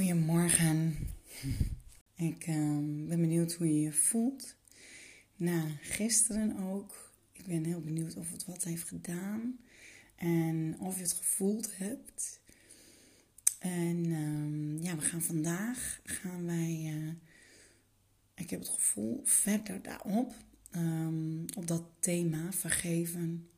Goedemorgen. 0.00 0.96
Ik 2.14 2.46
um, 2.46 3.08
ben 3.08 3.20
benieuwd 3.20 3.52
hoe 3.52 3.66
je 3.66 3.80
je 3.80 3.92
voelt. 3.92 4.56
Na 5.36 5.64
gisteren 5.80 6.56
ook. 6.56 7.12
Ik 7.32 7.46
ben 7.46 7.64
heel 7.64 7.80
benieuwd 7.80 8.16
of 8.16 8.32
het 8.32 8.44
wat 8.44 8.64
heeft 8.64 8.88
gedaan. 8.88 9.58
En 10.16 10.76
of 10.78 10.96
je 10.96 11.02
het 11.02 11.12
gevoeld 11.12 11.76
hebt. 11.76 12.40
En 13.58 14.04
um, 14.12 14.82
ja, 14.82 14.96
we 14.96 15.02
gaan 15.02 15.22
vandaag 15.22 16.00
gaan 16.04 16.46
wij. 16.46 16.92
Uh, 16.96 17.12
ik 18.34 18.50
heb 18.50 18.60
het 18.60 18.68
gevoel 18.68 19.20
verder 19.24 19.82
daarop. 19.82 20.34
Um, 20.76 21.44
op 21.56 21.66
dat 21.66 21.84
thema 21.98 22.52
vergeven. 22.52 23.48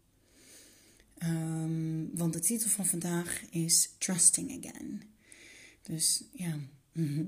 want 2.12 2.32
de 2.32 2.40
titel 2.40 2.68
van 2.68 2.86
vandaag 2.86 3.42
is 3.50 3.94
Trusting 3.98 4.64
Again. 4.64 5.02
Dus 5.82 6.24
ja, 6.32 6.58
mhm, 6.92 7.24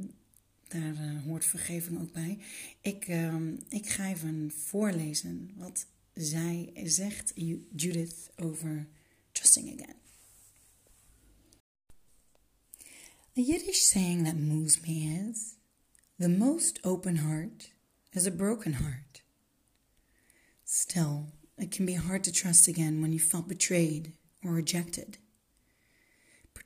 daar 0.69 0.95
uh, 0.95 1.23
hoort 1.23 1.45
vergeving 1.45 2.01
ook 2.01 2.13
bij. 2.13 2.39
Ik, 2.81 3.09
uh, 3.09 3.37
ik 3.69 3.89
ga 3.89 4.09
even 4.09 4.51
voorlezen 4.51 5.51
wat 5.57 5.87
zij 6.15 6.73
zegt, 6.85 7.33
Judith, 7.77 8.31
over 8.37 8.87
trusting 9.33 9.73
again. 9.73 9.97
A 13.37 13.41
Yiddish 13.41 13.81
saying 13.81 14.25
that 14.25 14.37
moves 14.37 14.81
me 14.81 15.29
is 15.31 15.55
The 16.19 16.29
most 16.29 16.79
open 16.85 17.17
heart 17.17 17.73
is 18.13 18.27
a 18.27 18.31
broken 18.31 18.75
heart. 18.75 19.23
Still, 20.65 21.33
it 21.59 21.73
can 21.73 21.85
be 21.85 21.95
hard 21.95 22.23
to 22.25 22.33
trust 22.33 22.69
again 22.69 23.01
when 23.01 23.13
you 23.13 23.19
felt 23.19 23.49
betrayed 23.49 24.13
or 24.45 24.53
rejected 24.53 25.19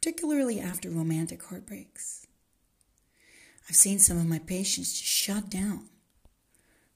particularly 0.01 0.61
after 0.61 0.91
romantic 0.91 1.43
heartbreaks. 1.45 2.27
I've 3.69 3.77
seen 3.77 3.99
some 3.99 4.17
of 4.17 4.27
my 4.27 4.39
patients 4.39 4.99
just 4.99 5.13
shut 5.13 5.51
down. 5.51 5.89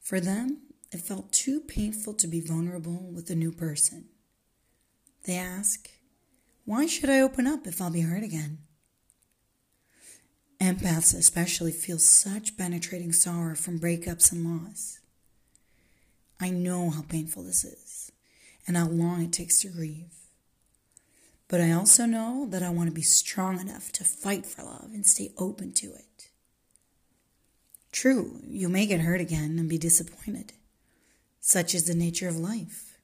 For 0.01 0.21
them, 0.21 0.59
it 0.93 1.01
felt 1.01 1.33
too 1.33 1.61
painful 1.61 2.15
to 2.15 2.27
be 2.27 2.41
vulnerable 2.41 3.11
with 3.13 3.29
a 3.31 3.35
new 3.35 3.53
person. 3.53 4.07
They 5.25 5.37
ask, 5.37 5.91
Why 6.65 6.87
should 6.87 7.11
I 7.11 7.21
open 7.21 7.47
up 7.47 7.67
if 7.67 7.81
I'll 7.81 7.91
be 7.91 8.03
hurt 8.03 8.23
again? 8.23 8.59
Empaths 10.61 11.15
especially 11.15 11.73
feel 11.73 11.99
such 11.99 12.57
penetrating 12.57 13.13
sorrow 13.13 13.57
from 13.57 13.81
breakups 13.81 14.31
and 14.31 14.45
loss. 14.45 15.01
I 16.41 16.51
know 16.51 16.91
how 16.91 17.03
painful 17.03 17.43
this 17.43 17.65
is 17.65 18.13
and 18.67 18.77
how 18.77 18.87
long 18.87 19.23
it 19.23 19.33
takes 19.33 19.61
to 19.61 19.69
grieve. 19.69 20.22
But 21.53 21.61
I 21.61 21.73
also 21.73 22.07
know 22.07 22.47
that 22.49 22.63
I 22.63 22.71
want 22.71 22.89
to 22.89 22.95
be 22.95 23.03
strong 23.03 23.61
enough 23.61 23.93
to 23.93 24.05
fight 24.05 24.47
for 24.47 24.63
love 24.63 24.89
and 24.95 25.05
stay 25.05 25.33
open 25.37 25.75
to 25.75 25.93
it. 25.93 26.31
True, 27.93 28.41
you 28.49 28.71
may 28.71 28.87
get 28.87 29.01
hurt 29.01 29.21
again 29.21 29.59
and 29.59 29.69
be 29.69 29.77
disappointed. 29.77 30.55
Such 31.41 31.75
is 31.75 31.85
the 31.85 31.95
nature 31.95 32.27
of 32.27 32.39
life. 32.39 32.97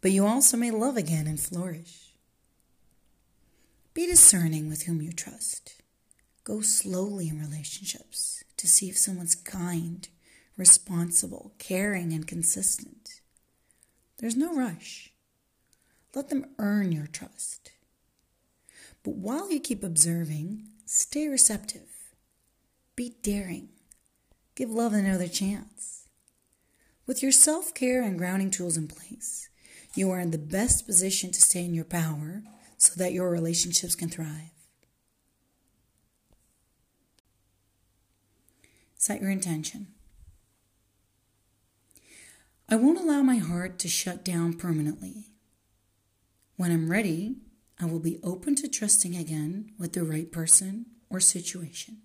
But 0.00 0.10
you 0.10 0.26
also 0.26 0.56
may 0.56 0.72
love 0.72 0.96
again 0.96 1.28
and 1.28 1.38
flourish. 1.38 2.16
Be 3.94 4.08
discerning 4.08 4.68
with 4.68 4.82
whom 4.82 5.00
you 5.00 5.12
trust. 5.12 5.80
Go 6.42 6.62
slowly 6.62 7.28
in 7.28 7.38
relationships 7.38 8.42
to 8.56 8.66
see 8.66 8.88
if 8.88 8.98
someone's 8.98 9.36
kind, 9.36 10.08
responsible, 10.56 11.52
caring, 11.60 12.12
and 12.12 12.26
consistent. 12.26 13.20
There's 14.18 14.36
no 14.36 14.52
rush. 14.52 15.12
Let 16.16 16.30
them 16.30 16.46
earn 16.58 16.92
your 16.92 17.06
trust. 17.06 17.72
But 19.04 19.16
while 19.16 19.52
you 19.52 19.60
keep 19.60 19.84
observing, 19.84 20.66
stay 20.86 21.28
receptive. 21.28 22.14
Be 22.96 23.16
daring. 23.22 23.68
Give 24.54 24.70
love 24.70 24.94
another 24.94 25.28
chance. 25.28 26.08
With 27.06 27.22
your 27.22 27.32
self 27.32 27.74
care 27.74 28.02
and 28.02 28.16
grounding 28.16 28.50
tools 28.50 28.78
in 28.78 28.88
place, 28.88 29.50
you 29.94 30.10
are 30.10 30.18
in 30.18 30.30
the 30.30 30.38
best 30.38 30.86
position 30.86 31.32
to 31.32 31.40
stay 31.42 31.66
in 31.66 31.74
your 31.74 31.84
power 31.84 32.42
so 32.78 32.94
that 32.96 33.12
your 33.12 33.28
relationships 33.28 33.94
can 33.94 34.08
thrive. 34.08 34.54
Set 38.96 39.20
your 39.20 39.30
intention. 39.30 39.88
I 42.70 42.76
won't 42.76 42.98
allow 42.98 43.20
my 43.20 43.36
heart 43.36 43.78
to 43.80 43.88
shut 43.88 44.24
down 44.24 44.54
permanently. 44.54 45.35
When 46.56 46.70
I'm 46.70 46.90
ready, 46.90 47.36
I 47.78 47.84
will 47.84 48.00
be 48.00 48.18
open 48.22 48.54
to 48.54 48.68
trusting 48.68 49.14
again 49.14 49.72
with 49.78 49.92
the 49.92 50.04
right 50.04 50.30
person 50.30 50.86
or 51.10 51.20
situation. 51.20 52.02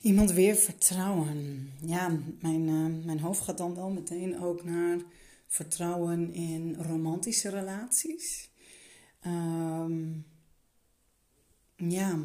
Iemand 0.00 0.32
weer 0.32 0.54
vertrouwen. 0.54 1.72
Ja, 1.80 2.18
mijn, 2.40 2.68
uh, 2.68 3.04
mijn 3.04 3.20
hoofd 3.20 3.40
gaat 3.40 3.58
dan 3.58 3.74
wel 3.74 3.90
meteen 3.90 4.40
ook 4.40 4.64
naar 4.64 4.98
vertrouwen 5.46 6.32
in 6.32 6.74
romantische 6.74 7.48
relaties. 7.48 8.50
Um, 9.26 10.26
ja, 11.76 12.16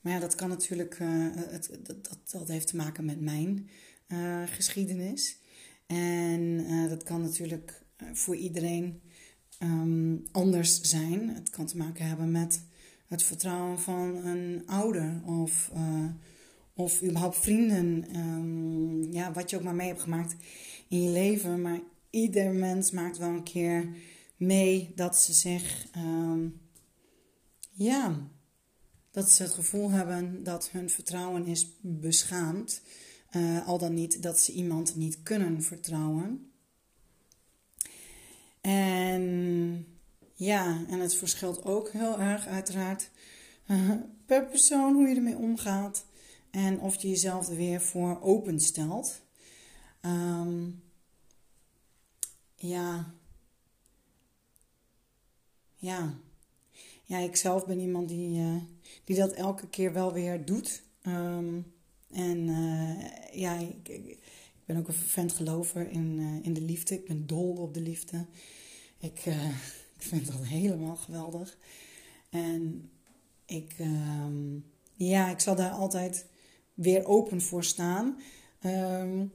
maar 0.00 0.12
ja, 0.12 0.18
dat 0.18 0.34
kan 0.34 0.48
natuurlijk, 0.48 0.98
uh, 0.98 1.26
het, 1.34 1.78
dat, 1.82 2.30
dat, 2.30 2.48
heeft 2.48 2.66
te 2.66 2.76
maken 2.76 3.04
met 3.04 3.20
mijn 3.20 3.68
uh, 4.08 4.42
geschiedenis. 4.46 5.39
En 5.90 6.40
uh, 6.40 6.88
dat 6.88 7.02
kan 7.02 7.20
natuurlijk 7.20 7.82
uh, 8.02 8.08
voor 8.12 8.36
iedereen 8.36 9.00
um, 9.62 10.24
anders 10.32 10.80
zijn. 10.80 11.28
Het 11.28 11.50
kan 11.50 11.66
te 11.66 11.76
maken 11.76 12.06
hebben 12.06 12.30
met 12.30 12.62
het 13.06 13.22
vertrouwen 13.22 13.78
van 13.78 14.16
een 14.16 14.62
ouder 14.66 15.22
of, 15.26 15.70
uh, 15.74 16.04
of 16.74 17.02
überhaupt 17.02 17.36
vrienden. 17.36 18.16
Um, 18.16 19.12
ja, 19.12 19.32
wat 19.32 19.50
je 19.50 19.56
ook 19.56 19.62
maar 19.62 19.74
mee 19.74 19.88
hebt 19.88 20.02
gemaakt 20.02 20.36
in 20.88 21.02
je 21.02 21.10
leven. 21.10 21.62
Maar 21.62 21.80
ieder 22.10 22.52
mens 22.52 22.90
maakt 22.90 23.18
wel 23.18 23.28
een 23.28 23.42
keer 23.42 23.88
mee 24.36 24.92
dat 24.94 25.16
ze 25.16 25.32
zich, 25.32 25.86
um, 25.96 26.60
ja, 27.70 28.28
dat 29.10 29.30
ze 29.30 29.42
het 29.42 29.52
gevoel 29.52 29.90
hebben 29.90 30.42
dat 30.42 30.70
hun 30.70 30.90
vertrouwen 30.90 31.46
is 31.46 31.76
beschaamd. 31.80 32.82
Uh, 33.36 33.68
al 33.68 33.78
dan 33.78 33.94
niet 33.94 34.22
dat 34.22 34.40
ze 34.40 34.52
iemand 34.52 34.96
niet 34.96 35.22
kunnen 35.22 35.62
vertrouwen. 35.62 36.52
En 38.60 39.86
ja, 40.34 40.84
en 40.88 41.00
het 41.00 41.14
verschilt 41.14 41.64
ook 41.64 41.90
heel 41.90 42.20
erg 42.20 42.46
uiteraard 42.46 43.10
uh, 43.66 43.92
per 44.26 44.46
persoon 44.46 44.94
hoe 44.94 45.08
je 45.08 45.14
ermee 45.14 45.36
omgaat. 45.36 46.04
En 46.50 46.80
of 46.80 47.02
je 47.02 47.08
jezelf 47.08 47.48
er 47.48 47.56
weer 47.56 47.80
voor 47.80 48.20
openstelt. 48.20 49.20
Um, 50.02 50.82
ja. 52.54 53.14
Ja. 55.76 56.14
Ja, 57.04 57.18
ik 57.18 57.36
zelf 57.36 57.66
ben 57.66 57.80
iemand 57.80 58.08
die, 58.08 58.40
uh, 58.40 58.62
die 59.04 59.16
dat 59.16 59.32
elke 59.32 59.68
keer 59.68 59.92
wel 59.92 60.12
weer 60.12 60.44
doet. 60.44 60.82
Um, 61.06 61.72
en 62.12 62.48
uh, 62.48 63.40
ja, 63.40 63.58
ik, 63.58 63.88
ik, 63.88 64.18
ben 64.64 64.76
ook 64.76 64.88
een 64.88 64.94
vervent 64.94 65.32
gelover 65.32 65.90
in, 65.90 66.18
uh, 66.18 66.44
in 66.44 66.52
de 66.52 66.60
liefde. 66.60 66.94
Ik 66.94 67.04
ben 67.04 67.26
dol 67.26 67.56
op 67.56 67.74
de 67.74 67.80
liefde. 67.80 68.26
Ik, 68.98 69.26
uh, 69.26 69.48
ik 69.98 70.02
vind 70.02 70.26
dat 70.26 70.44
helemaal 70.44 70.96
geweldig. 70.96 71.58
En 72.30 72.90
ik, 73.46 73.74
um, 73.80 74.64
ja, 74.94 75.30
ik 75.30 75.40
zal 75.40 75.54
daar 75.54 75.70
altijd 75.70 76.26
weer 76.74 77.06
open 77.06 77.42
voor 77.42 77.64
staan. 77.64 78.18
Um, 78.66 79.32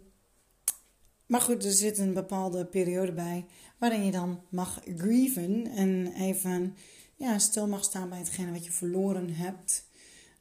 maar 1.26 1.42
goed, 1.42 1.66
er 1.66 1.72
zit 1.72 1.98
een 1.98 2.14
bepaalde 2.14 2.66
periode 2.66 3.12
bij 3.12 3.46
waarin 3.78 4.06
je 4.06 4.12
dan 4.12 4.42
mag 4.50 4.82
grieven 4.98 5.68
en 5.68 6.14
even 6.14 6.76
ja, 7.16 7.40
stil 7.40 7.68
mag 7.68 7.84
staan 7.84 8.10
bij 8.10 8.18
hetgene 8.18 8.52
wat 8.52 8.66
je 8.66 8.72
verloren 8.72 9.30
hebt. 9.30 9.86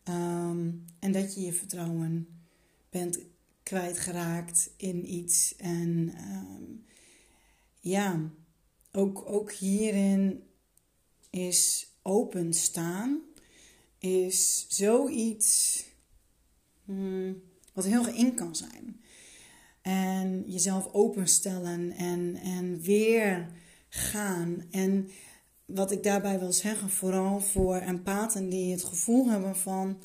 Um, 0.08 0.84
en 0.98 1.12
dat 1.12 1.34
je 1.34 1.40
je 1.40 1.52
vertrouwen 1.52 2.28
bent 2.90 3.18
kwijtgeraakt 3.62 4.70
in 4.76 5.14
iets. 5.14 5.56
En 5.56 6.14
um, 6.18 6.84
ja, 7.80 8.30
ook, 8.92 9.22
ook 9.26 9.52
hierin 9.52 10.42
is 11.30 11.88
openstaan, 12.02 13.20
is 13.98 14.66
zoiets 14.68 15.84
hmm, 16.84 17.42
wat 17.72 17.84
heel 17.84 18.08
in 18.08 18.34
kan 18.34 18.56
zijn. 18.56 19.00
En 19.82 20.44
jezelf 20.46 20.92
openstellen 20.92 21.90
en, 21.90 22.36
en 22.36 22.80
weer 22.80 23.48
gaan. 23.88 24.62
En 24.70 25.08
wat 25.66 25.90
ik 25.90 26.02
daarbij 26.02 26.38
wil 26.38 26.52
zeggen, 26.52 26.90
vooral 26.90 27.40
voor 27.40 27.76
empathen 27.76 28.48
die 28.48 28.72
het 28.72 28.84
gevoel 28.84 29.30
hebben 29.30 29.56
van 29.56 29.98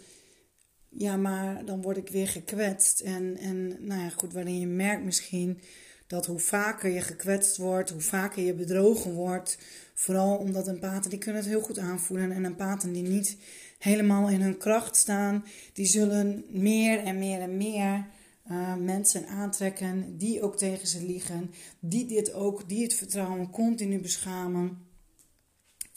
ja, 0.90 1.18
maar 1.18 1.66
dan 1.66 1.82
word 1.82 1.98
ik 1.98 2.10
weer 2.10 2.28
gekwetst. 2.28 3.00
En, 3.00 3.38
en 3.38 3.68
nou 3.86 4.02
ja, 4.02 4.10
goed, 4.10 4.34
waarin 4.34 4.60
je 4.60 4.68
merkt 4.68 5.04
misschien 5.04 5.62
dat 6.08 6.26
hoe 6.26 6.40
vaker 6.40 6.90
je 6.90 7.02
gekwetst 7.02 7.58
wordt, 7.58 7.90
hoe 7.90 8.02
vaker 8.02 8.44
je 8.44 8.54
bedrogen 8.54 9.14
wordt. 9.14 9.58
Vooral 9.94 10.38
omdat 10.38 10.68
empathen, 10.68 11.10
die 11.10 11.20
kunnen 11.20 11.42
het 11.42 11.50
heel 11.50 11.62
goed 11.62 11.78
aanvoelen. 11.78 12.32
En 12.32 12.46
empathen 12.46 12.94
die 12.94 13.04
niet 13.04 13.38
helemaal 13.78 14.30
in 14.30 14.42
hun 14.42 14.58
kracht 14.58 14.96
staan, 14.96 15.46
die 15.74 15.86
zullen 15.86 16.46
meer 16.50 17.00
en 17.00 17.20
meer 17.20 17.40
en 17.42 17.58
meer 17.58 18.06
uh, 18.52 18.76
mensen 18.76 19.28
aantrekken 19.28 20.18
die 20.18 20.42
ook 20.42 20.58
tegen 20.58 20.88
ze 20.88 21.06
liegen. 21.06 21.52
Die 21.80 22.06
dit 22.06 22.34
ook, 22.34 22.70
die 22.70 22.84
het 22.84 22.94
vertrouwen 22.94 23.50
continu 23.50 24.00
beschamen. 24.00 24.89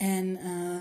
En... 0.02 0.26
Uh, 0.26 0.76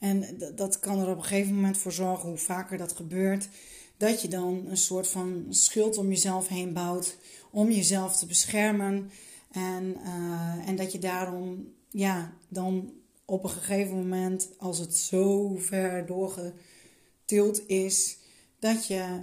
en 0.00 0.38
dat 0.54 0.78
kan 0.78 0.98
er 0.98 1.10
op 1.10 1.16
een 1.16 1.24
gegeven 1.24 1.54
moment 1.54 1.78
voor 1.78 1.92
zorgen, 1.92 2.28
hoe 2.28 2.38
vaker 2.38 2.78
dat 2.78 2.92
gebeurt, 2.92 3.48
dat 3.96 4.22
je 4.22 4.28
dan 4.28 4.66
een 4.66 4.76
soort 4.76 5.08
van 5.08 5.46
schild 5.48 5.98
om 5.98 6.08
jezelf 6.08 6.48
heen 6.48 6.72
bouwt, 6.72 7.16
om 7.50 7.70
jezelf 7.70 8.16
te 8.16 8.26
beschermen. 8.26 9.10
En, 9.50 9.96
uh, 10.04 10.68
en 10.68 10.76
dat 10.76 10.92
je 10.92 10.98
daarom, 10.98 11.72
ja, 11.90 12.32
dan 12.48 12.92
op 13.24 13.44
een 13.44 13.50
gegeven 13.50 13.96
moment, 13.96 14.48
als 14.58 14.78
het 14.78 14.96
zo 14.96 15.56
ver 15.58 16.06
doorgetild 16.06 17.68
is, 17.68 18.18
dat 18.58 18.86
je 18.86 19.22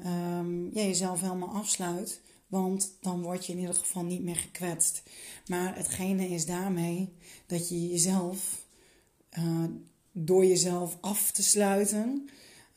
ja, 0.74 0.82
jezelf 0.82 1.22
helemaal 1.22 1.54
afsluit. 1.54 2.22
Want 2.48 2.98
dan 3.02 3.22
word 3.22 3.46
je 3.46 3.54
in 3.54 3.60
ieder 3.60 3.76
geval 3.76 4.04
niet 4.04 4.24
meer 4.24 4.36
gekwetst. 4.36 5.04
Maar 5.48 5.76
hetgene 5.76 6.28
is 6.28 6.46
daarmee 6.46 7.14
dat 7.46 7.70
je 7.70 7.88
jezelf 7.88 8.66
uh, 9.38 9.64
door 10.12 10.46
jezelf 10.46 10.98
af 11.02 11.32
te 11.32 11.44
sluiten, 11.44 12.30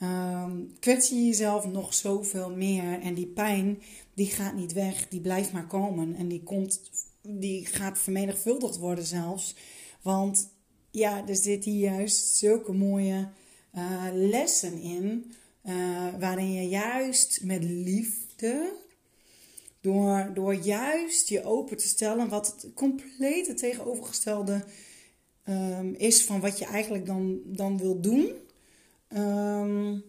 um, 0.02 0.72
kwets 0.78 1.08
je 1.08 1.26
jezelf 1.26 1.66
nog 1.66 1.94
zoveel 1.94 2.50
meer. 2.50 3.00
En 3.00 3.14
die 3.14 3.26
pijn, 3.26 3.82
die 4.14 4.26
gaat 4.26 4.54
niet 4.54 4.72
weg, 4.72 5.08
die 5.08 5.20
blijft 5.20 5.52
maar 5.52 5.66
komen. 5.66 6.14
En 6.14 6.28
die, 6.28 6.42
komt, 6.42 6.80
die 7.22 7.66
gaat 7.66 7.98
vermenigvuldigd 7.98 8.76
worden 8.76 9.04
zelfs. 9.04 9.54
Want 10.02 10.48
ja, 10.90 11.28
er 11.28 11.36
zitten 11.36 11.78
juist 11.78 12.36
zulke 12.36 12.72
mooie 12.72 13.28
uh, 13.74 14.04
lessen 14.12 14.80
in. 14.80 15.32
Uh, 15.64 15.74
waarin 16.18 16.52
je 16.52 16.68
juist 16.68 17.40
met 17.42 17.64
liefde, 17.64 18.72
door, 19.80 20.30
door 20.34 20.54
juist 20.54 21.28
je 21.28 21.44
open 21.44 21.76
te 21.76 21.88
stellen, 21.88 22.28
wat 22.28 22.46
het 22.46 22.74
complete 22.74 23.54
tegenovergestelde 23.54 24.64
um, 25.50 25.94
is 25.94 26.24
van 26.24 26.40
wat 26.40 26.58
je 26.58 26.64
eigenlijk 26.64 27.06
dan, 27.06 27.40
dan 27.44 27.78
wil 27.78 28.00
doen. 28.00 28.32
Um, 29.08 30.04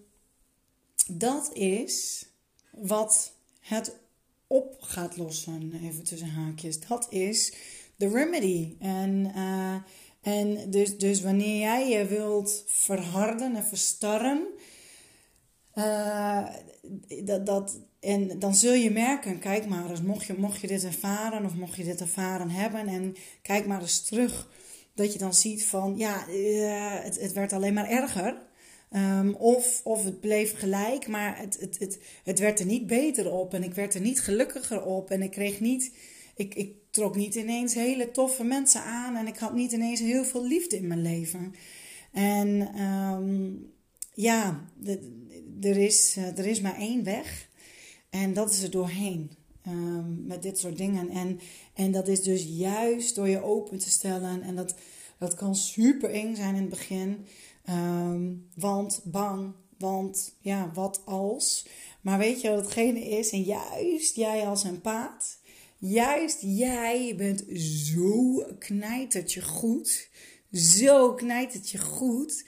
dat 1.08 1.54
is 1.54 2.26
wat 2.72 3.34
het 3.60 4.00
op 4.48 4.76
gaat 4.80 5.18
lossen, 5.18 5.80
even 5.84 6.04
tussen 6.04 6.30
haakjes. 6.30 6.80
Dat 6.88 7.08
is 7.10 7.54
de 7.96 8.10
remedy. 8.10 8.76
En, 8.80 9.32
uh, 9.36 9.76
en 10.22 10.72
dus, 10.72 10.98
dus 10.98 11.22
wanneer 11.22 11.60
jij 11.60 11.90
je 11.90 12.06
wilt 12.06 12.64
verharden 12.68 13.56
en 13.56 13.64
verstarren, 13.64 14.48
uh, 15.76 16.48
dat, 17.24 17.46
dat, 17.46 17.80
en 18.00 18.40
dan 18.40 18.56
zul 18.56 18.74
je 18.74 18.92
merken, 18.92 19.40
kijk 19.40 19.68
maar 19.68 19.90
eens, 19.90 20.02
mocht 20.02 20.26
je, 20.26 20.34
mocht 20.38 20.62
je 20.62 20.68
dit 20.68 20.84
ervaren 20.84 21.46
of 21.46 21.56
mocht 21.56 21.76
je 21.76 21.84
dit 21.84 22.02
ervaren 22.02 22.50
hebben, 22.50 22.88
en 22.88 23.16
kijk 23.42 23.66
maar 23.66 23.82
eens 23.82 24.02
terug 24.02 24.50
dat 24.94 25.14
je 25.14 25.20
dan 25.20 25.34
ziet 25.34 25.66
van 25.66 25.98
ja, 25.98 26.28
uh, 26.30 27.04
het, 27.04 27.20
het 27.20 27.34
werd 27.34 27.54
alleen 27.54 27.74
maar 27.74 27.90
erger. 27.90 28.50
Um, 28.96 29.36
of, 29.36 29.82
of 29.84 30.04
het 30.04 30.20
bleef 30.20 30.60
gelijk, 30.60 31.08
maar 31.08 31.38
het, 31.38 31.58
het, 31.60 31.80
het, 31.80 32.00
het 32.24 32.40
werd 32.40 32.60
er 32.60 32.66
niet 32.66 32.88
beter 32.88 33.32
op 33.32 33.54
en 33.54 33.64
ik 33.64 33.74
werd 33.74 33.94
er 33.94 34.02
niet 34.02 34.22
gelukkiger 34.22 34.86
op 34.86 35.10
en 35.10 35.22
ik 35.22 35.32
kreeg 35.32 35.60
niet, 35.60 35.94
ik, 36.36 36.56
ik 36.56 36.76
trok 36.90 37.16
niet 37.16 37.36
ineens 37.36 37.74
hele 37.74 38.12
toffe 38.12 38.44
mensen 38.44 38.84
aan 38.84 39.16
en 39.16 39.28
ik 39.28 39.38
had 39.38 39.54
niet 39.54 39.72
ineens 39.72 40.00
heel 40.00 40.26
veel 40.26 40.48
liefde 40.48 40.78
in 40.78 40.88
mijn 40.88 41.02
leven. 41.02 41.54
En 42.12 42.82
um, 42.82 43.72
ja, 44.14 44.66
er, 45.62 45.78
is, 45.78 46.16
uh, 46.18 46.38
er 46.38 46.46
is 46.46 46.62
maar 46.62 46.78
één 46.78 47.04
weg 47.04 47.50
en 48.10 48.34
dat 48.34 48.52
is 48.52 48.64
er 48.64 48.72
doorheen. 48.72 49.32
Um, 49.68 50.25
met 50.25 50.42
dit 50.42 50.60
soort 50.60 50.78
dingen. 50.78 51.10
En, 51.10 51.40
en 51.74 51.92
dat 51.92 52.08
is 52.08 52.24
dus 52.24 52.44
juist 52.44 53.16
door 53.16 53.28
je 53.28 53.44
open 53.44 53.78
te 53.78 53.90
stellen. 53.90 54.42
En 54.42 54.56
dat, 54.56 54.75
dat 55.18 55.34
kan 55.34 55.56
super 55.56 56.10
eng 56.10 56.36
zijn 56.36 56.56
in 56.56 56.62
het 56.62 56.69
begin. 56.69 57.25
Um, 57.69 58.48
want 58.56 59.02
bang, 59.04 59.54
want 59.78 60.36
ja, 60.40 60.72
wat 60.74 61.02
als. 61.06 61.68
Maar 62.02 62.18
weet 62.18 62.42
je 62.42 62.50
wat 62.50 62.63
hetgene 62.63 63.10
is? 63.10 63.30
En 63.30 63.42
juist 63.42 64.16
jij 64.16 64.48
als 64.48 64.63
een 64.63 64.81
paard, 64.81 65.38
juist 65.78 66.38
jij 66.42 67.13
bent 67.18 67.44
zo 67.60 68.44
knijtertje 68.60 69.42
goed, 69.42 70.10
zo 70.52 71.13
knijtertje 71.13 71.78
goed 71.78 72.46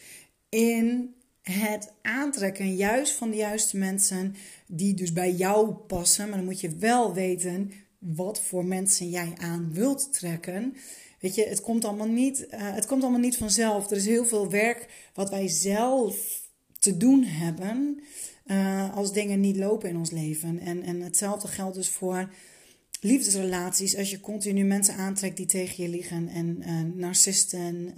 in 0.49 1.15
het 1.43 1.93
aantrekken 2.01 2.75
juist 2.75 3.13
van 3.13 3.29
de 3.29 3.35
juiste 3.35 3.77
mensen 3.77 4.35
die 4.67 4.93
dus 4.93 5.13
bij 5.13 5.31
jou 5.31 5.71
passen. 5.71 6.27
Maar 6.27 6.37
dan 6.37 6.45
moet 6.45 6.61
je 6.61 6.75
wel 6.77 7.13
weten 7.13 7.71
wat 7.99 8.41
voor 8.41 8.65
mensen 8.65 9.09
jij 9.09 9.33
aan 9.37 9.73
wilt 9.73 10.13
trekken. 10.13 10.75
Weet 11.19 11.35
je, 11.35 11.45
het 11.45 11.61
komt 11.61 11.85
allemaal 11.85 12.07
niet, 12.07 12.47
uh, 12.51 12.59
het 12.59 12.85
komt 12.85 13.01
allemaal 13.01 13.19
niet 13.19 13.37
vanzelf. 13.37 13.91
Er 13.91 13.97
is 13.97 14.05
heel 14.05 14.25
veel 14.25 14.49
werk 14.49 15.09
wat 15.13 15.29
wij 15.29 15.47
zelf 15.47 16.41
te 16.79 16.97
doen 16.97 17.23
hebben 17.23 17.99
uh, 18.45 18.95
als 18.95 19.13
dingen 19.13 19.39
niet 19.39 19.57
lopen 19.57 19.89
in 19.89 19.97
ons 19.97 20.11
leven. 20.11 20.59
En, 20.59 20.83
en 20.83 21.01
hetzelfde 21.01 21.47
geldt 21.47 21.75
dus 21.75 21.89
voor 21.89 22.29
liefdesrelaties. 22.99 23.97
Als 23.97 24.09
je 24.09 24.19
continu 24.19 24.63
mensen 24.63 24.95
aantrekt 24.95 25.37
die 25.37 25.45
tegen 25.45 25.83
je 25.83 25.89
liegen 25.89 26.27
en 26.27 26.57
uh, 26.59 26.81
narcisten 26.95 27.93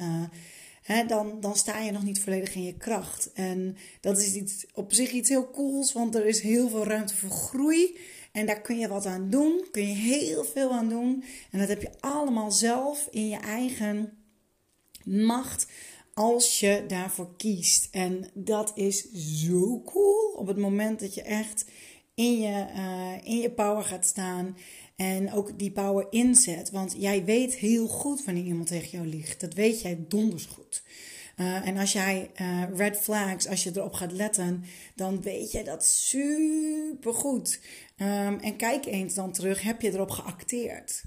hè, 0.86 1.06
dan, 1.06 1.40
dan 1.40 1.56
sta 1.56 1.80
je 1.80 1.92
nog 1.92 2.04
niet 2.04 2.20
volledig 2.20 2.56
in 2.56 2.64
je 2.64 2.78
kracht. 2.78 3.32
En 3.34 3.78
dat 4.02 4.18
is 4.18 4.34
iets, 4.34 4.66
op 4.74 4.94
zich 4.94 5.12
iets 5.12 5.30
heel 5.30 5.52
cools, 5.52 5.94
want 5.94 6.16
er 6.16 6.26
is 6.26 6.42
heel 6.42 6.70
veel 6.70 6.84
ruimte 6.84 7.16
voor 7.16 7.30
groei. 7.30 7.98
En 8.32 8.46
daar 8.46 8.62
kun 8.62 8.80
je 8.80 8.88
wat 8.88 9.06
aan 9.06 9.30
doen, 9.30 9.66
kun 9.72 9.88
je 9.88 9.96
heel 9.96 10.44
veel 10.44 10.72
aan 10.72 10.90
doen. 10.90 11.24
En 11.52 11.60
dat 11.60 11.68
heb 11.68 11.82
je 11.82 11.92
allemaal 12.00 12.52
zelf 12.52 13.08
in 13.12 13.30
je 13.30 13.38
eigen 13.38 14.18
macht 15.04 15.68
als 16.14 16.60
je 16.60 16.84
daarvoor 16.88 17.36
kiest. 17.38 17.88
En 17.92 18.30
dat 18.34 18.72
is 18.76 19.12
zo 19.12 19.82
cool 19.86 20.34
op 20.36 20.48
het 20.48 20.58
moment 20.58 21.00
dat 21.00 21.14
je 21.14 21.22
echt 21.22 21.66
in 22.16 22.40
je, 22.40 22.66
uh, 22.76 23.14
in 23.24 23.38
je 23.38 23.52
power 23.52 23.84
gaat 23.84 24.06
staan. 24.06 24.58
En 24.96 25.34
ook 25.34 25.60
die 25.60 25.72
power 25.72 26.08
inzet. 26.10 26.72
Want 26.72 26.96
jij 26.98 27.26
weet 27.26 27.56
heel 27.56 27.88
goed 27.88 28.26
wanneer 28.26 28.44
iemand 28.44 28.68
tegen 28.68 28.90
jou 28.90 29.08
liegt. 29.08 29.40
Dat 29.40 29.54
weet 29.54 29.82
jij 29.82 30.06
donders 30.08 30.46
goed. 30.46 30.84
Uh, 31.38 31.68
en 31.68 31.78
als 31.78 31.92
jij 31.92 32.32
uh, 32.42 32.64
red 32.76 32.98
flags, 32.98 33.48
als 33.48 33.64
je 33.64 33.72
erop 33.74 33.94
gaat 33.94 34.12
letten, 34.12 34.64
dan 34.96 35.22
weet 35.22 35.52
je 35.52 35.64
dat 35.64 35.86
super 35.86 37.14
goed. 37.14 37.60
Um, 37.98 38.40
en 38.40 38.56
kijk 38.58 38.86
eens 38.86 39.14
dan 39.14 39.32
terug, 39.32 39.62
heb 39.62 39.82
je 39.82 39.94
erop 39.94 40.10
geacteerd? 40.10 41.04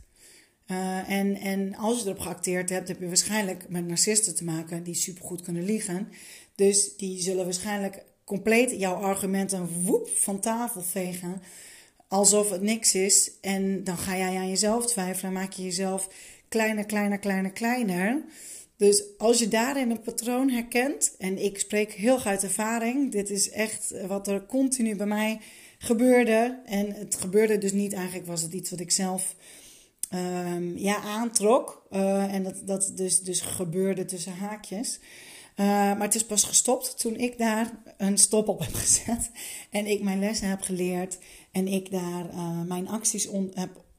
Uh, 0.66 1.10
en, 1.10 1.34
en 1.34 1.74
als 1.74 1.98
je 1.98 2.04
erop 2.04 2.18
geacteerd 2.18 2.70
hebt, 2.70 2.88
heb 2.88 3.00
je 3.00 3.06
waarschijnlijk 3.06 3.68
met 3.68 3.86
narcisten 3.86 4.34
te 4.34 4.44
maken 4.44 4.82
die 4.82 4.94
supergoed 4.94 5.42
kunnen 5.42 5.64
liegen. 5.64 6.08
Dus 6.54 6.96
die 6.96 7.20
zullen 7.20 7.44
waarschijnlijk 7.44 8.04
compleet 8.24 8.70
jouw 8.70 8.94
argumenten 8.94 9.68
woep 9.68 10.08
van 10.08 10.40
tafel 10.40 10.82
vegen 10.82 11.42
alsof 12.08 12.50
het 12.50 12.62
niks 12.62 12.94
is. 12.94 13.30
En 13.40 13.84
dan 13.84 13.98
ga 13.98 14.16
jij 14.16 14.36
aan 14.36 14.48
jezelf 14.48 14.86
twijfelen. 14.86 15.32
maak 15.32 15.52
je 15.52 15.62
jezelf 15.62 16.08
kleiner, 16.48 16.84
kleiner, 16.84 17.18
kleiner, 17.18 17.50
kleiner. 17.50 18.24
Dus 18.76 19.02
als 19.18 19.38
je 19.38 19.48
daarin 19.48 19.90
een 19.90 20.00
patroon 20.00 20.50
herkent, 20.50 21.14
en 21.18 21.44
ik 21.44 21.58
spreek 21.58 21.92
heel 21.92 22.22
uit 22.22 22.42
ervaring, 22.42 23.12
dit 23.12 23.30
is 23.30 23.50
echt 23.50 23.94
wat 24.06 24.28
er 24.28 24.46
continu 24.46 24.96
bij 24.96 25.06
mij 25.06 25.40
gebeurde. 25.78 26.60
En 26.64 26.92
het 26.92 27.14
gebeurde 27.14 27.58
dus 27.58 27.72
niet, 27.72 27.92
eigenlijk 27.92 28.26
was 28.26 28.42
het 28.42 28.52
iets 28.52 28.70
wat 28.70 28.80
ik 28.80 28.90
zelf 28.90 29.34
um, 30.14 30.78
ja, 30.78 30.96
aantrok. 31.00 31.86
Uh, 31.90 32.34
en 32.34 32.42
dat, 32.42 32.62
dat 32.64 32.92
dus, 32.94 33.20
dus 33.20 33.40
gebeurde 33.40 34.04
tussen 34.04 34.36
haakjes. 34.36 34.98
Uh, 35.56 35.66
maar 35.66 36.00
het 36.00 36.14
is 36.14 36.26
pas 36.26 36.44
gestopt 36.44 36.98
toen 36.98 37.16
ik 37.16 37.38
daar 37.38 37.70
een 37.96 38.18
stop 38.18 38.48
op 38.48 38.58
heb 38.58 38.74
gezet. 38.84 39.30
En 39.70 39.86
ik 39.86 40.02
mijn 40.02 40.18
lessen 40.18 40.48
heb 40.48 40.60
geleerd. 40.60 41.18
En 41.52 41.68
ik 41.68 41.90
daar 41.90 42.30
uh, 42.34 42.62
mijn 42.62 42.88
acties 42.88 43.28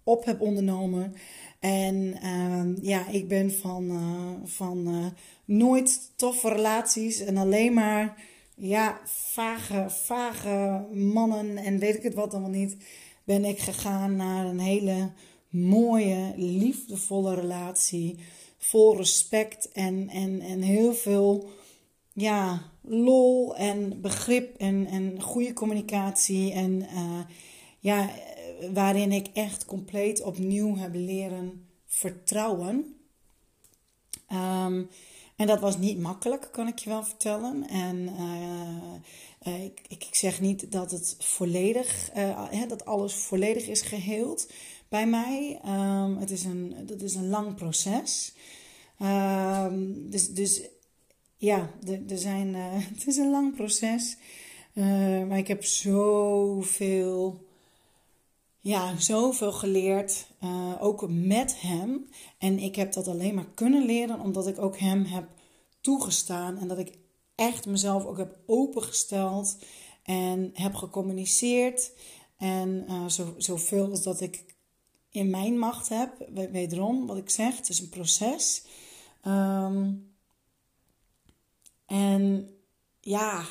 op 0.03 0.25
heb 0.25 0.41
ondernomen. 0.41 1.13
En 1.59 2.17
ehm, 2.21 2.75
ja, 2.81 3.07
ik 3.07 3.27
ben 3.27 3.51
van, 3.53 3.91
uh, 3.91 4.31
van 4.43 4.87
uh, 4.87 5.05
nooit 5.45 6.11
toffe 6.15 6.49
relaties 6.49 7.19
en 7.19 7.37
alleen 7.37 7.73
maar 7.73 8.23
ja, 8.55 8.99
vage, 9.05 9.85
vage 9.89 10.85
mannen 10.93 11.57
en 11.57 11.79
weet 11.79 11.95
ik 11.95 12.03
het 12.03 12.13
wat 12.13 12.31
allemaal 12.31 12.49
niet. 12.49 12.77
Ben 13.23 13.45
ik 13.45 13.59
gegaan 13.59 14.15
naar 14.15 14.45
een 14.45 14.59
hele 14.59 15.11
mooie, 15.49 16.33
liefdevolle 16.35 17.35
relatie. 17.35 18.19
Vol 18.57 18.97
respect 18.97 19.71
en, 19.71 20.09
en, 20.09 20.41
en 20.41 20.61
heel 20.61 20.93
veel 20.93 21.49
ja, 22.13 22.61
lol 22.89 23.55
en 23.55 24.01
begrip 24.01 24.57
en, 24.57 24.85
en 24.85 25.21
goede 25.21 25.53
communicatie. 25.53 26.53
En 26.53 26.81
uh, 26.81 27.19
ja, 27.79 28.09
waarin 28.73 29.11
ik 29.11 29.27
echt 29.33 29.65
compleet 29.65 30.21
opnieuw 30.21 30.75
heb 30.75 30.93
leren 30.93 31.67
vertrouwen. 31.85 32.95
Um, 34.31 34.89
en 35.35 35.47
dat 35.47 35.59
was 35.59 35.77
niet 35.77 35.99
makkelijk, 35.99 36.49
kan 36.51 36.67
ik 36.67 36.79
je 36.79 36.89
wel 36.89 37.03
vertellen. 37.03 37.67
En 37.67 38.09
uh, 39.47 39.63
ik, 39.63 39.81
ik, 39.87 40.07
zeg 40.11 40.41
niet 40.41 40.71
dat 40.71 40.91
het 40.91 41.15
volledig, 41.19 42.09
uh, 42.17 42.67
dat 42.67 42.85
alles 42.85 43.13
volledig 43.13 43.67
is 43.67 43.81
geheeld 43.81 44.51
bij 44.89 45.07
mij. 45.07 45.61
Um, 45.65 46.17
het 46.17 46.31
is 46.31 46.43
een, 46.43 46.75
dat 46.85 47.01
is 47.01 47.15
een 47.15 47.29
lang 47.29 47.55
proces. 47.55 48.33
Um, 49.01 50.09
dus, 50.09 50.33
dus 50.33 50.61
ja, 51.39 51.69
er 52.07 52.17
zijn, 52.17 52.47
uh, 52.47 52.73
het 52.95 53.07
is 53.07 53.17
een 53.17 53.31
lang 53.31 53.55
proces. 53.55 54.17
maar 55.27 55.37
ik 55.37 55.47
heb 55.47 55.63
zoveel 55.63 57.47
ja, 58.61 58.97
zoveel 58.97 59.51
geleerd, 59.51 60.27
uh, 60.43 60.83
ook 60.83 61.09
met 61.09 61.61
hem. 61.61 62.09
En 62.37 62.59
ik 62.59 62.75
heb 62.75 62.93
dat 62.93 63.07
alleen 63.07 63.35
maar 63.35 63.49
kunnen 63.53 63.85
leren 63.85 64.19
omdat 64.19 64.47
ik 64.47 64.59
ook 64.59 64.77
hem 64.77 65.03
heb 65.03 65.27
toegestaan 65.81 66.57
en 66.57 66.67
dat 66.67 66.77
ik 66.77 66.97
echt 67.35 67.65
mezelf 67.65 68.05
ook 68.05 68.17
heb 68.17 68.37
opengesteld 68.45 69.57
en 70.03 70.49
heb 70.53 70.75
gecommuniceerd. 70.75 71.91
En 72.37 72.85
zo, 73.11 73.33
zoveel 73.37 73.89
als 73.89 74.03
dat 74.03 74.21
ik 74.21 74.45
in 75.09 75.29
mijn 75.29 75.57
macht 75.57 75.89
heb, 75.89 76.29
wederom 76.51 77.07
wat 77.07 77.17
ik 77.17 77.29
zeg, 77.29 77.57
het 77.57 77.69
is 77.69 77.79
een 77.79 77.89
proces. 77.89 78.63
Um, 79.27 80.08
en 81.89 82.49
ja, 82.99 83.45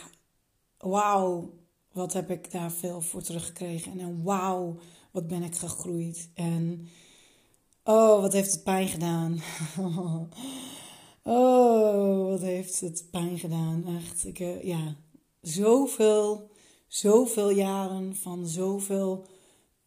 wauw, 0.79 1.55
wat 1.93 2.13
heb 2.13 2.31
ik 2.31 2.51
daar 2.51 2.73
veel 2.73 3.01
voor 3.01 3.23
teruggekregen. 3.23 3.99
En 3.99 4.23
wauw, 4.23 4.79
wat 5.11 5.27
ben 5.27 5.43
ik 5.43 5.57
gegroeid. 5.57 6.31
En 6.35 6.89
oh, 7.85 8.21
wat 8.21 8.33
heeft 8.33 8.53
het 8.53 8.65
pijn 8.65 8.89
gedaan. 8.89 9.41
oh, 11.23 12.29
wat 12.29 12.41
heeft 12.41 12.81
het 12.81 13.07
pijn 13.11 13.39
gedaan. 13.39 13.85
Echt, 13.97 14.25
ik, 14.25 14.39
uh, 14.39 14.63
ja, 14.63 14.97
zoveel, 15.41 16.51
zoveel 16.87 17.51
jaren 17.51 18.17
van 18.17 18.47
zoveel 18.47 19.27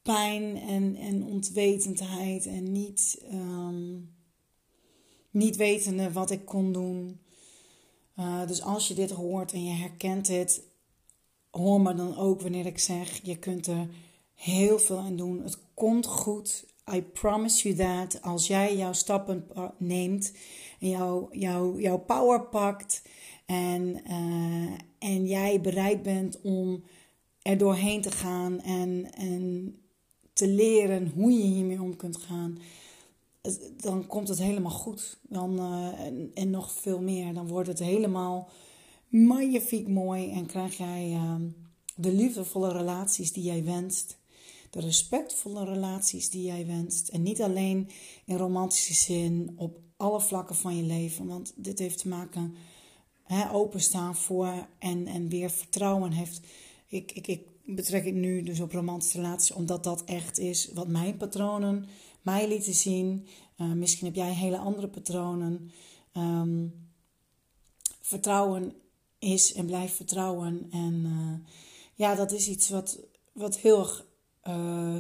pijn 0.02 0.58
en, 0.58 0.96
en 0.96 1.24
ontwetendheid 1.24 2.46
en 2.46 2.72
niet, 2.72 3.26
um, 3.32 4.16
niet 5.30 5.56
wetende 5.56 6.12
wat 6.12 6.32
ik 6.32 6.46
kon 6.46 6.72
doen. 6.72 7.20
Uh, 8.22 8.48
dus 8.48 8.62
als 8.62 8.88
je 8.88 8.94
dit 8.94 9.12
hoort 9.12 9.54
en 9.54 9.64
je 9.64 9.72
herkent 9.72 10.28
het, 10.28 10.62
hoor 11.50 11.82
me 11.82 11.94
dan 11.94 12.18
ook 12.18 12.42
wanneer 12.42 12.66
ik 12.66 12.80
zeg: 12.80 13.20
je 13.24 13.38
kunt 13.38 13.68
er 13.68 13.88
heel 14.34 14.80
veel 14.80 14.98
aan 14.98 15.16
doen. 15.16 15.44
Het 15.44 15.58
komt 15.74 16.06
goed. 16.06 16.66
I 16.94 17.02
promise 17.02 17.68
you 17.68 17.76
that. 17.76 18.22
Als 18.22 18.48
jij 18.48 18.78
jouw 18.78 18.94
stappen 18.94 19.48
neemt 19.78 20.34
en 20.80 20.90
jouw, 20.90 21.30
jouw, 21.32 21.80
jouw 21.80 21.98
power 21.98 22.42
pakt 22.42 23.02
en, 23.46 24.02
uh, 24.10 24.72
en 25.00 25.28
jij 25.28 25.62
bereid 25.62 26.04
bent 26.04 26.42
om 26.42 26.84
er 27.42 27.58
doorheen 27.58 28.02
te 28.02 28.12
gaan 28.12 28.62
en, 28.62 29.14
en 29.14 29.76
te 30.34 30.48
leren 30.48 31.12
hoe 31.16 31.32
je 31.32 31.44
hiermee 31.44 31.82
om 31.82 31.96
kunt 31.96 32.18
gaan, 32.18 32.60
dan 33.78 34.08
komt 34.08 34.28
het 34.28 34.40
helemaal 34.40 34.72
goed. 34.72 35.20
Dan, 35.22 35.60
uh, 35.60 36.06
en, 36.06 36.32
en, 36.34 36.50
nog 36.50 36.72
veel 36.72 37.02
meer. 37.02 37.34
Dan 37.34 37.48
wordt 37.48 37.68
het 37.68 37.80
helemaal 37.80 38.50
magnifiek 39.08 39.88
mooi 39.88 40.32
en 40.32 40.46
krijg 40.46 40.78
jij 40.78 41.12
uh, 41.12 41.36
de 41.96 42.14
liefdevolle 42.14 42.72
relaties 42.72 43.34
die 43.34 43.44
jij 43.44 43.64
wenst 43.64 44.20
de 44.72 44.80
respectvolle 44.80 45.66
relaties 45.66 46.30
die 46.30 46.44
jij 46.44 46.66
wenst. 46.66 47.08
En 47.08 47.24
niet 47.24 47.42
alleen 47.42 47.90
in 48.26 48.38
romantische 48.38 48.94
zin, 48.94 49.54
op 49.56 49.80
alle 49.98 50.22
vlakken 50.22 50.56
van 50.56 50.78
je 50.78 50.84
leven. 50.84 51.28
Want 51.28 51.54
dit 51.56 51.80
heeft 51.80 51.98
te 51.98 52.08
maken 52.08 52.56
hè, 53.24 53.52
openstaan 53.52 54.16
voor 54.16 54.68
en, 54.80 55.08
en 55.08 55.30
weer 55.30 55.50
vertrouwen 55.50 56.12
heeft. 56.12 56.40
Ik, 56.88 57.12
ik, 57.12 57.28
ik 57.28 57.48
betrek 57.66 58.06
het 58.06 58.16
nu 58.16 58.44
dus 58.44 58.60
op 58.60 58.72
romantische 58.72 59.18
relaties, 59.18 59.52
omdat 59.52 59.84
dat 59.84 60.04
echt 60.04 60.40
is 60.40 60.72
wat 60.74 60.88
mijn 60.88 61.18
patronen 61.18 61.86
mij 62.22 62.48
lieten 62.48 62.74
zien. 62.74 63.28
Uh, 63.58 63.72
misschien 63.72 64.06
heb 64.06 64.16
jij 64.16 64.34
hele 64.34 64.58
andere 64.58 64.88
patronen. 64.88 65.72
Um, 66.18 66.74
vertrouwen 68.02 68.74
is 69.20 69.54
en 69.54 69.66
blijft 69.66 69.96
vertrouwen. 69.96 70.68
En 70.72 71.04
uh, 71.06 71.54
ja, 71.96 72.16
dat 72.16 72.32
is 72.32 72.48
iets 72.48 72.70
wat, 72.70 73.00
wat 73.32 73.58
heel 73.58 73.80
erg 73.80 74.06
uh, 74.48 74.98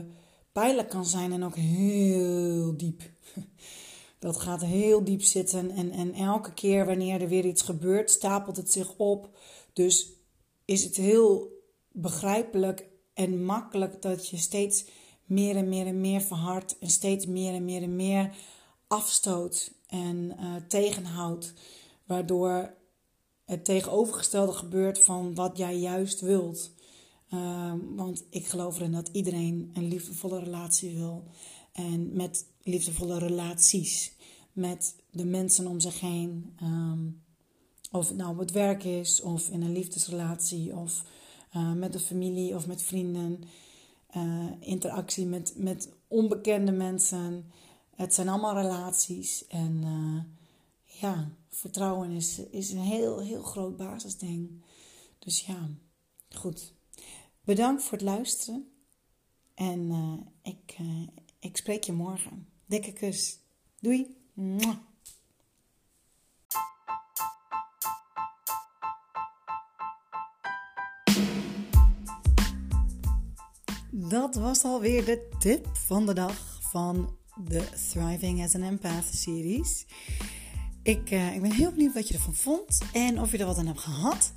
pijnlijk 0.51 0.89
kan 0.89 1.05
zijn 1.05 1.31
en 1.31 1.43
ook 1.43 1.55
heel 1.55 2.77
diep. 2.77 3.01
Dat 4.19 4.37
gaat 4.37 4.61
heel 4.61 5.03
diep 5.03 5.21
zitten 5.21 5.71
en, 5.71 5.91
en 5.91 6.13
elke 6.13 6.53
keer 6.53 6.85
wanneer 6.85 7.21
er 7.21 7.27
weer 7.27 7.45
iets 7.45 7.61
gebeurt, 7.61 8.11
stapelt 8.11 8.57
het 8.57 8.71
zich 8.71 8.93
op. 8.97 9.37
Dus 9.73 10.11
is 10.65 10.83
het 10.83 10.95
heel 10.95 11.61
begrijpelijk 11.91 12.85
en 13.13 13.43
makkelijk 13.43 14.01
dat 14.01 14.27
je 14.27 14.37
steeds 14.37 14.85
meer 15.31 15.55
en 15.55 15.69
meer 15.69 15.85
en 15.85 16.01
meer 16.01 16.21
verhardt 16.21 16.77
en 16.79 16.89
steeds 16.89 17.25
meer 17.25 17.53
en 17.53 17.65
meer 17.65 17.81
en 17.81 17.95
meer 17.95 18.35
afstoot 18.87 19.71
en 19.87 20.35
uh, 20.39 20.55
tegenhoudt, 20.67 21.53
waardoor 22.05 22.73
het 23.45 23.65
tegenovergestelde 23.65 24.53
gebeurt 24.53 24.99
van 24.99 25.35
wat 25.35 25.57
jij 25.57 25.77
juist 25.77 26.21
wilt. 26.21 26.71
Ehm, 27.29 27.77
want 27.95 28.23
ik 28.29 28.47
geloof 28.47 28.75
erin 28.75 28.91
dat 28.91 29.09
iedereen 29.11 29.71
een 29.73 29.87
liefdevolle 29.87 30.39
relatie 30.39 30.95
wil. 30.97 31.23
En 31.71 32.15
met 32.15 32.45
liefdevolle 32.63 33.17
relaties. 33.17 34.13
Met 34.53 34.95
de 35.11 35.25
mensen 35.25 35.67
om 35.67 35.79
zich 35.79 35.99
heen. 35.99 36.53
Ehm, 36.59 37.07
of 37.91 38.07
het 38.07 38.17
nou 38.17 38.31
op 38.31 38.39
het 38.39 38.51
werk 38.51 38.83
is, 38.83 39.21
of 39.21 39.49
in 39.49 39.61
een 39.61 39.71
liefdesrelatie, 39.71 40.75
of 40.75 41.03
uh, 41.55 41.73
met 41.73 41.93
de 41.93 41.99
familie 41.99 42.55
of 42.55 42.67
met 42.67 42.81
vrienden. 42.81 43.43
Uh, 44.17 44.45
interactie 44.59 45.25
met, 45.25 45.53
met 45.55 45.89
onbekende 46.07 46.71
mensen. 46.71 47.51
Het 47.95 48.13
zijn 48.13 48.29
allemaal 48.29 48.55
relaties. 48.55 49.47
En 49.47 49.81
uh, 49.83 50.23
ja, 50.83 51.31
vertrouwen 51.49 52.11
is, 52.11 52.39
is 52.39 52.71
een 52.71 52.79
heel, 52.79 53.19
heel 53.19 53.43
groot 53.43 53.77
basisding. 53.77 54.63
Dus 55.19 55.45
ja, 55.45 55.69
goed. 56.29 56.73
Bedankt 57.43 57.83
voor 57.83 57.97
het 57.97 58.07
luisteren. 58.07 58.71
En 59.53 59.79
uh, 59.79 60.13
ik, 60.41 60.77
ik 61.39 61.57
spreek 61.57 61.83
je 61.83 61.93
morgen. 61.93 62.47
Dikke 62.65 62.93
kus. 62.93 63.39
Doei. 63.79 64.15
Dat 74.11 74.35
was 74.35 74.63
alweer 74.63 75.05
de 75.05 75.27
tip 75.39 75.67
van 75.73 76.05
de 76.05 76.13
dag 76.13 76.59
van 76.59 77.15
de 77.35 77.63
Thriving 77.89 78.43
as 78.43 78.55
an 78.55 78.63
Empath 78.63 79.05
series. 79.13 79.85
Ik, 80.83 81.11
uh, 81.11 81.35
ik 81.35 81.41
ben 81.41 81.51
heel 81.51 81.71
benieuwd 81.71 81.93
wat 81.93 82.07
je 82.07 82.13
ervan 82.13 82.33
vond 82.33 82.81
en 82.93 83.21
of 83.21 83.31
je 83.31 83.37
er 83.37 83.45
wat 83.45 83.57
aan 83.57 83.65
hebt 83.65 83.79
gehad. 83.79 84.33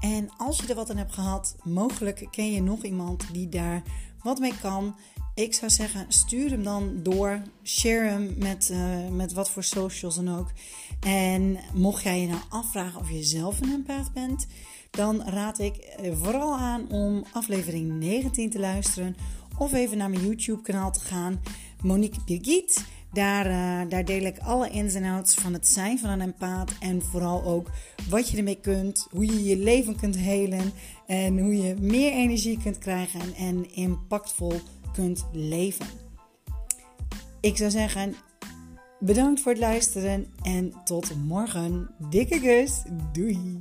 En 0.00 0.28
als 0.36 0.58
je 0.58 0.66
er 0.66 0.74
wat 0.74 0.90
aan 0.90 0.96
hebt 0.96 1.12
gehad, 1.12 1.56
mogelijk 1.64 2.26
ken 2.30 2.52
je 2.52 2.62
nog 2.62 2.82
iemand 2.82 3.32
die 3.32 3.48
daar 3.48 3.82
wat 4.22 4.38
mee 4.38 4.58
kan. 4.60 4.96
Ik 5.34 5.54
zou 5.54 5.70
zeggen, 5.70 6.04
stuur 6.08 6.50
hem 6.50 6.62
dan 6.62 7.02
door. 7.02 7.42
Share 7.64 8.08
hem 8.08 8.34
met, 8.38 8.68
uh, 8.72 9.08
met 9.08 9.32
wat 9.32 9.50
voor 9.50 9.64
socials 9.64 10.14
dan 10.14 10.38
ook. 10.38 10.52
En 11.00 11.58
mocht 11.74 12.02
jij 12.02 12.20
je 12.20 12.26
nou 12.26 12.40
afvragen 12.48 13.00
of 13.00 13.10
je 13.10 13.22
zelf 13.22 13.60
een 13.60 13.72
empath 13.72 14.12
bent, 14.12 14.46
dan 14.98 15.22
raad 15.22 15.58
ik 15.58 15.74
vooral 16.22 16.56
aan 16.56 16.90
om 16.90 17.24
aflevering 17.32 17.98
19 17.98 18.50
te 18.50 18.58
luisteren. 18.58 19.16
Of 19.58 19.72
even 19.72 19.98
naar 19.98 20.10
mijn 20.10 20.22
YouTube 20.22 20.62
kanaal 20.62 20.92
te 20.92 21.00
gaan. 21.00 21.40
Monique 21.82 22.20
Birgit. 22.26 22.84
Daar, 23.12 23.46
uh, 23.46 23.90
daar 23.90 24.04
deel 24.04 24.22
ik 24.22 24.38
alle 24.38 24.70
ins 24.70 24.94
en 24.94 25.04
outs 25.04 25.34
van 25.34 25.52
het 25.52 25.66
zijn 25.66 25.98
van 25.98 26.10
een 26.10 26.20
empaat. 26.20 26.72
En 26.80 27.02
vooral 27.02 27.44
ook 27.44 27.70
wat 28.08 28.28
je 28.28 28.36
ermee 28.36 28.60
kunt. 28.60 29.06
Hoe 29.10 29.26
je 29.26 29.44
je 29.44 29.56
leven 29.56 29.96
kunt 29.96 30.16
helen. 30.16 30.72
En 31.06 31.38
hoe 31.38 31.56
je 31.56 31.74
meer 31.80 32.12
energie 32.12 32.58
kunt 32.62 32.78
krijgen. 32.78 33.34
En 33.34 33.74
impactvol 33.74 34.60
kunt 34.92 35.26
leven. 35.32 35.86
Ik 37.40 37.56
zou 37.56 37.70
zeggen, 37.70 38.14
Bedankt 39.00 39.40
voor 39.40 39.52
het 39.52 39.60
luisteren 39.60 40.26
en 40.42 40.72
tot 40.84 41.14
morgen. 41.16 41.90
Dikke 42.10 42.40
kus. 42.40 42.82
Doei. 43.12 43.60